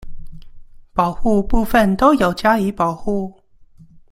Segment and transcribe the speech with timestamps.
[0.93, 3.37] 保護部分都有加以保護